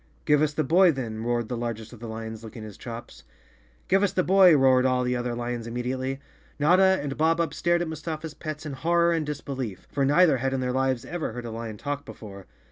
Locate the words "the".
0.55-0.63, 1.47-1.55, 1.99-2.07, 4.11-4.23, 5.03-5.15